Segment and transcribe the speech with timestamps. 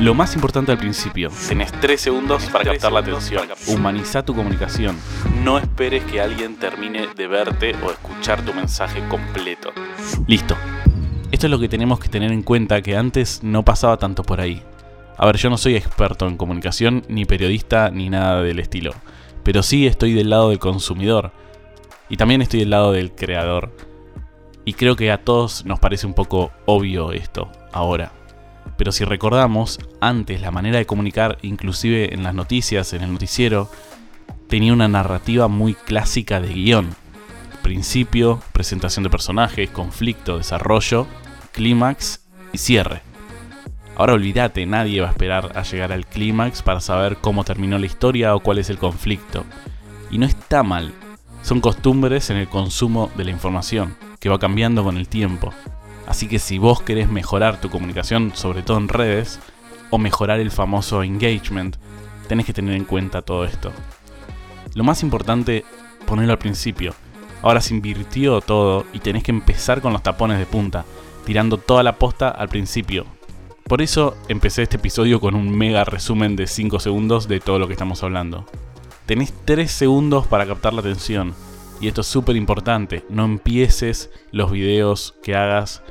[0.00, 3.48] Lo más importante al principio, tenés 3 segundos para captar la atención.
[3.68, 4.98] Humaniza tu comunicación.
[5.42, 9.70] No esperes que alguien termine de verte o escuchar tu mensaje completo.
[10.26, 10.56] Listo.
[11.30, 14.40] Esto es lo que tenemos que tener en cuenta que antes no pasaba tanto por
[14.40, 14.62] ahí.
[15.16, 18.92] A ver, yo no soy experto en comunicación, ni periodista, ni nada del estilo.
[19.42, 21.32] Pero sí estoy del lado del consumidor.
[22.08, 23.74] Y también estoy del lado del creador.
[24.64, 28.12] Y creo que a todos nos parece un poco obvio esto, ahora.
[28.76, 33.70] Pero si recordamos, antes la manera de comunicar, inclusive en las noticias, en el noticiero,
[34.48, 36.94] tenía una narrativa muy clásica de guion.
[37.62, 41.06] Principio, presentación de personajes, conflicto, desarrollo,
[41.52, 42.20] clímax
[42.52, 43.02] y cierre.
[43.96, 47.86] Ahora olvídate, nadie va a esperar a llegar al clímax para saber cómo terminó la
[47.86, 49.44] historia o cuál es el conflicto.
[50.10, 50.92] Y no está mal,
[51.42, 55.52] son costumbres en el consumo de la información, que va cambiando con el tiempo.
[56.06, 59.40] Así que si vos querés mejorar tu comunicación, sobre todo en redes,
[59.90, 61.76] o mejorar el famoso engagement,
[62.28, 63.72] tenés que tener en cuenta todo esto.
[64.74, 65.64] Lo más importante,
[66.06, 66.94] ponerlo al principio.
[67.42, 70.84] Ahora se invirtió todo y tenés que empezar con los tapones de punta,
[71.24, 73.06] tirando toda la posta al principio,
[73.66, 77.66] por eso empecé este episodio con un mega resumen de 5 segundos de todo lo
[77.66, 78.44] que estamos hablando.
[79.06, 81.34] Tenés 3 segundos para captar la atención.
[81.80, 83.06] Y esto es súper importante.
[83.08, 85.82] No empieces los videos que hagas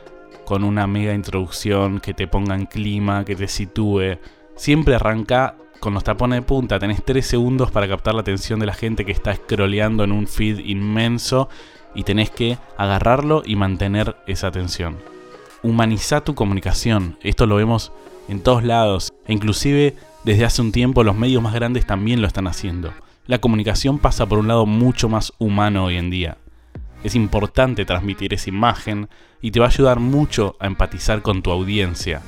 [0.46, 4.18] con una mega introducción que te ponga en clima, que te sitúe.
[4.56, 6.80] Siempre arranca con los tapones de punta.
[6.80, 10.28] Tenés 3 segundos para captar la atención de la gente que está scrolleando en un
[10.28, 11.50] feed inmenso.
[11.96, 14.98] Y tenés que agarrarlo y mantener esa atención
[15.64, 17.18] humaniza tu comunicación.
[17.22, 17.92] Esto lo vemos
[18.28, 19.14] en todos lados.
[19.26, 22.94] E inclusive desde hace un tiempo los medios más grandes también lo están haciendo.
[23.26, 26.38] La comunicación pasa por un lado mucho más humano hoy en día.
[27.04, 29.10] Es importante transmitir esa imagen
[29.42, 32.22] y te va a ayudar mucho a empatizar con tu audiencia.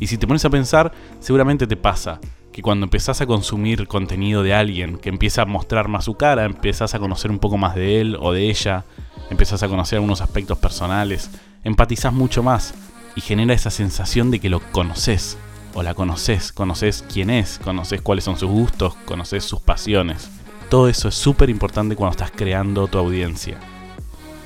[0.00, 2.20] Y si te pones a pensar, seguramente te pasa
[2.52, 6.44] que cuando empezás a consumir contenido de alguien que empieza a mostrar más su cara,
[6.44, 8.84] empiezas a conocer un poco más de él o de ella,
[9.30, 11.30] empezás a conocer algunos aspectos personales,
[11.64, 12.74] empatizás mucho más
[13.14, 15.36] y genera esa sensación de que lo conoces
[15.74, 20.30] o la conoces, conoces quién es, conoces cuáles son sus gustos, conoces sus pasiones.
[20.70, 23.58] Todo eso es súper importante cuando estás creando tu audiencia.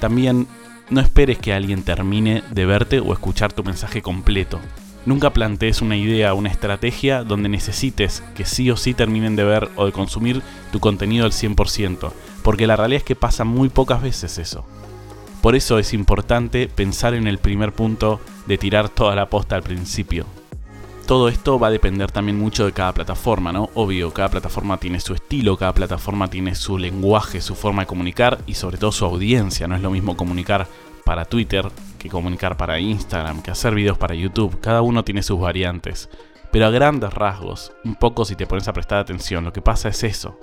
[0.01, 0.49] También
[0.91, 4.59] no esperes que alguien termine de verte o escuchar tu mensaje completo.
[5.07, 9.69] Nunca plantees una idea una estrategia donde necesites que sí o sí terminen de ver
[9.77, 12.13] o de consumir tu contenido al 100%,
[12.43, 14.65] porque la realidad es que pasa muy pocas veces eso.
[15.41, 19.63] Por eso es importante pensar en el primer punto de tirar toda la posta al
[19.63, 20.27] principio.
[21.11, 23.69] Todo esto va a depender también mucho de cada plataforma, ¿no?
[23.75, 28.39] Obvio, cada plataforma tiene su estilo, cada plataforma tiene su lenguaje, su forma de comunicar
[28.47, 29.67] y sobre todo su audiencia.
[29.67, 30.69] No es lo mismo comunicar
[31.05, 31.69] para Twitter
[31.99, 34.61] que comunicar para Instagram, que hacer videos para YouTube.
[34.61, 36.09] Cada uno tiene sus variantes.
[36.53, 39.89] Pero a grandes rasgos, un poco si te pones a prestar atención, lo que pasa
[39.89, 40.39] es eso.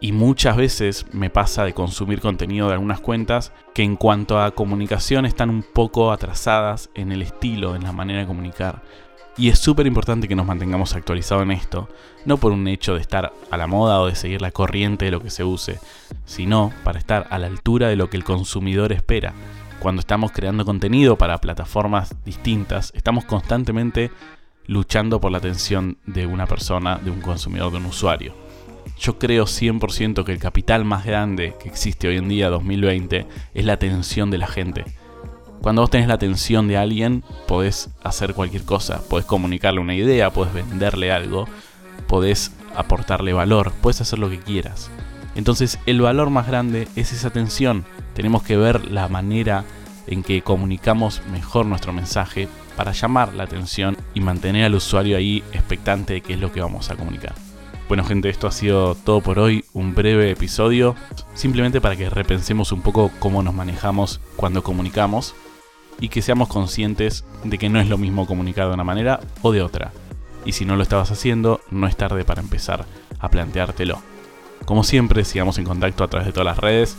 [0.00, 4.50] Y muchas veces me pasa de consumir contenido de algunas cuentas que en cuanto a
[4.50, 8.82] comunicación están un poco atrasadas en el estilo, en la manera de comunicar.
[9.38, 11.90] Y es súper importante que nos mantengamos actualizados en esto,
[12.24, 15.10] no por un hecho de estar a la moda o de seguir la corriente de
[15.10, 15.78] lo que se use,
[16.24, 19.34] sino para estar a la altura de lo que el consumidor espera.
[19.78, 24.10] Cuando estamos creando contenido para plataformas distintas, estamos constantemente
[24.66, 28.34] luchando por la atención de una persona, de un consumidor, de un usuario.
[28.98, 33.64] Yo creo 100% que el capital más grande que existe hoy en día, 2020, es
[33.64, 34.84] la atención de la gente.
[35.62, 39.02] Cuando vos tenés la atención de alguien, podés hacer cualquier cosa.
[39.08, 41.46] Podés comunicarle una idea, podés venderle algo,
[42.06, 44.90] podés aportarle valor, podés hacer lo que quieras.
[45.34, 47.84] Entonces el valor más grande es esa atención.
[48.14, 49.64] Tenemos que ver la manera
[50.06, 55.42] en que comunicamos mejor nuestro mensaje para llamar la atención y mantener al usuario ahí
[55.52, 57.34] expectante de qué es lo que vamos a comunicar.
[57.88, 60.96] Bueno gente, esto ha sido todo por hoy, un breve episodio,
[61.34, 65.34] simplemente para que repensemos un poco cómo nos manejamos cuando comunicamos
[66.00, 69.52] y que seamos conscientes de que no es lo mismo comunicar de una manera o
[69.52, 69.92] de otra.
[70.44, 72.86] Y si no lo estabas haciendo, no es tarde para empezar
[73.18, 74.00] a planteártelo.
[74.64, 76.96] Como siempre, sigamos en contacto a través de todas las redes.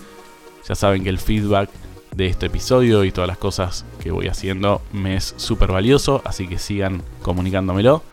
[0.68, 1.70] Ya saben que el feedback
[2.16, 6.48] de este episodio y todas las cosas que voy haciendo me es súper valioso, así
[6.48, 8.04] que sigan comunicándomelo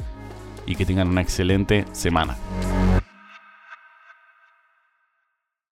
[0.66, 2.36] y que tengan una excelente semana.